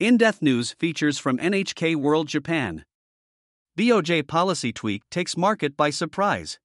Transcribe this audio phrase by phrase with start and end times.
[0.00, 2.86] In depth news features from NHK World Japan.
[3.78, 6.58] BOJ policy tweak takes market by surprise.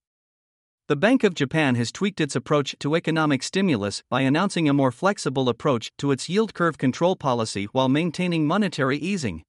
[0.87, 4.89] The Bank of Japan has tweaked its approach to economic stimulus by announcing a more
[4.89, 9.43] flexible approach to its yield curve control policy while maintaining monetary easing.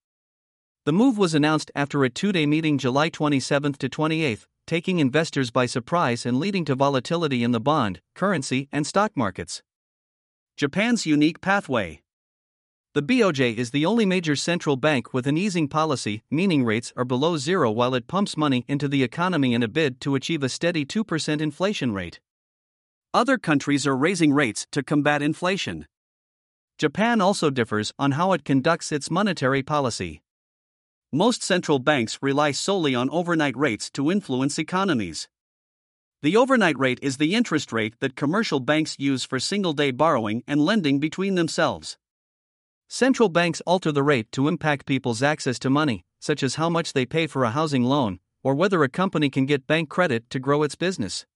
[0.85, 5.53] The move was announced after a two day meeting July 27 to 28, taking investors
[5.53, 9.63] by surprise and leading to volatility in the bond, currency, and stock markets.
[10.57, 12.03] Japan's unique pathway.
[12.97, 17.05] The BOJ is the only major central bank with an easing policy, meaning rates are
[17.05, 20.49] below zero while it pumps money into the economy in a bid to achieve a
[20.49, 22.21] steady 2% inflation rate.
[23.13, 25.87] Other countries are raising rates to combat inflation.
[26.79, 30.23] Japan also differs on how it conducts its monetary policy.
[31.13, 35.29] Most central banks rely solely on overnight rates to influence economies.
[36.23, 40.43] The overnight rate is the interest rate that commercial banks use for single day borrowing
[40.49, 41.99] and lending between themselves.
[42.89, 46.93] Central banks alter the rate to impact people's access to money, such as how much
[46.93, 50.39] they pay for a housing loan, or whether a company can get bank credit to
[50.39, 51.27] grow its business.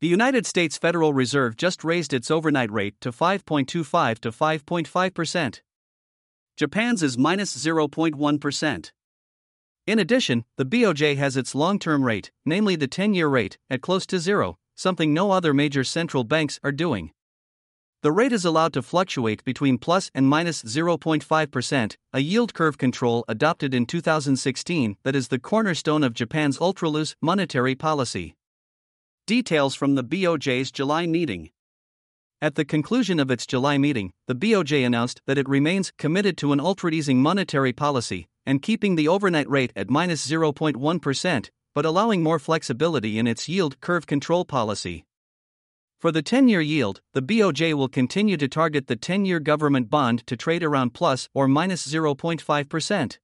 [0.00, 5.60] The United States Federal Reserve just raised its overnight rate to 5.25 to 5.5%.
[6.56, 8.90] Japan's is minus 0.1.
[9.86, 13.82] In addition, the BOJ has its long term rate, namely the 10 year rate, at
[13.82, 17.12] close to zero, something no other major central banks are doing.
[18.06, 23.24] The rate is allowed to fluctuate between plus and minus 0.5%, a yield curve control
[23.26, 28.36] adopted in 2016 that is the cornerstone of Japan's ultra loose monetary policy.
[29.26, 31.50] Details from the BOJ's July meeting.
[32.40, 36.52] At the conclusion of its July meeting, the BOJ announced that it remains committed to
[36.52, 42.22] an ultra easing monetary policy and keeping the overnight rate at minus 0.1, but allowing
[42.22, 45.04] more flexibility in its yield curve control policy.
[45.98, 49.88] For the 10 year yield, the BOJ will continue to target the 10 year government
[49.88, 53.18] bond to trade around plus or minus 0.5%.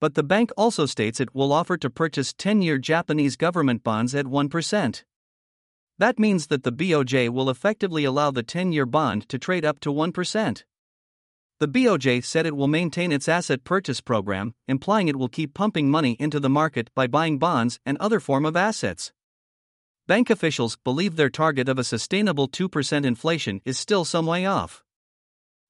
[0.00, 4.14] But the bank also states it will offer to purchase 10 year Japanese government bonds
[4.14, 5.04] at 1%.
[5.98, 9.78] That means that the BOJ will effectively allow the 10 year bond to trade up
[9.80, 10.64] to 1%.
[11.60, 15.90] The BOJ said it will maintain its asset purchase program, implying it will keep pumping
[15.90, 19.12] money into the market by buying bonds and other form of assets.
[20.06, 24.84] Bank officials believe their target of a sustainable 2% inflation is still some way off.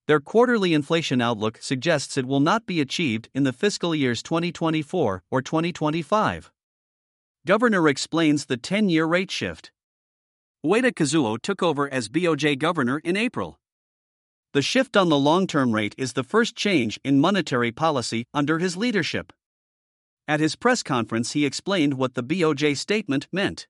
[0.09, 5.23] Their quarterly inflation outlook suggests it will not be achieved in the fiscal years 2024
[5.31, 6.50] or 2025.
[7.47, 9.71] Governor explains the 10 year rate shift.
[10.67, 13.61] Ueda Kazuo took over as BOJ governor in April.
[14.53, 18.59] The shift on the long term rate is the first change in monetary policy under
[18.59, 19.33] his leadership.
[20.27, 23.69] At his press conference, he explained what the BOJ statement meant.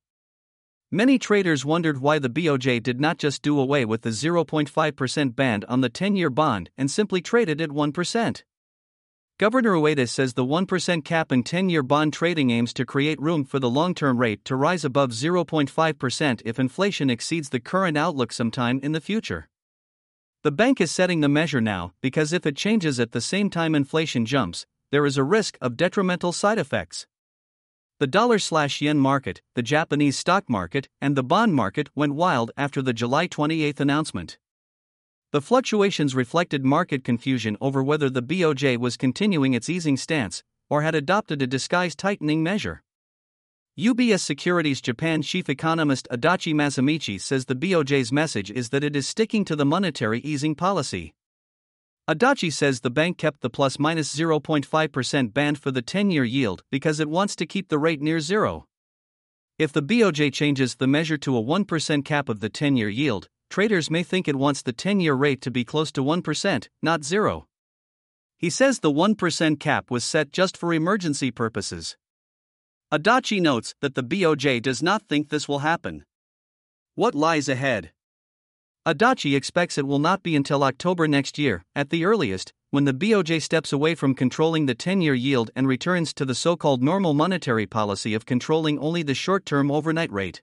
[0.94, 5.64] Many traders wondered why the BOJ did not just do away with the 0.5% band
[5.64, 8.42] on the 10 year bond and simply trade it at 1%.
[9.36, 13.44] Governor Ueda says the 1% cap in 10 year bond trading aims to create room
[13.44, 18.32] for the long term rate to rise above 0.5% if inflation exceeds the current outlook
[18.32, 19.48] sometime in the future.
[20.44, 23.74] The bank is setting the measure now because if it changes at the same time
[23.74, 27.08] inflation jumps, there is a risk of detrimental side effects.
[28.00, 32.50] The dollar slash yen market, the Japanese stock market, and the bond market went wild
[32.56, 34.36] after the July 28 announcement.
[35.30, 40.82] The fluctuations reflected market confusion over whether the BOJ was continuing its easing stance or
[40.82, 42.82] had adopted a disguised tightening measure.
[43.78, 49.06] UBS Securities Japan chief economist Adachi Masamichi says the BOJ's message is that it is
[49.06, 51.14] sticking to the monetary easing policy.
[52.06, 56.62] Adachi says the bank kept the plus minus 0.5% band for the 10 year yield
[56.70, 58.66] because it wants to keep the rate near zero.
[59.58, 63.28] If the BOJ changes the measure to a 1% cap of the 10 year yield,
[63.48, 67.04] traders may think it wants the 10 year rate to be close to 1%, not
[67.04, 67.46] zero.
[68.36, 71.96] He says the 1% cap was set just for emergency purposes.
[72.92, 76.04] Adachi notes that the BOJ does not think this will happen.
[76.96, 77.93] What lies ahead?
[78.86, 82.92] Adachi expects it will not be until October next year, at the earliest, when the
[82.92, 86.82] BOJ steps away from controlling the 10 year yield and returns to the so called
[86.82, 90.42] normal monetary policy of controlling only the short term overnight rate.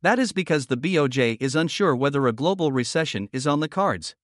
[0.00, 4.16] That is because the BOJ is unsure whether a global recession is on the cards.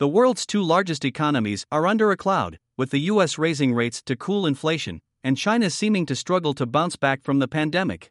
[0.00, 4.16] The world's two largest economies are under a cloud, with the US raising rates to
[4.16, 8.10] cool inflation, and China seeming to struggle to bounce back from the pandemic.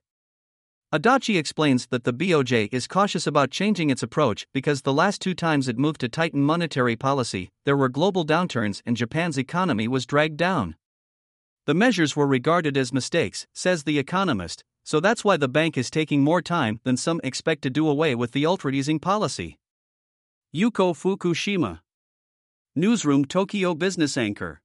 [0.94, 5.34] Adachi explains that the BOJ is cautious about changing its approach because the last two
[5.34, 10.06] times it moved to tighten monetary policy, there were global downturns and Japan's economy was
[10.06, 10.76] dragged down.
[11.66, 15.90] The measures were regarded as mistakes, says the economist, so that's why the bank is
[15.90, 19.58] taking more time than some expect to do away with the ultra easing policy.
[20.54, 21.80] Yuko Fukushima
[22.76, 24.61] Newsroom Tokyo Business Anchor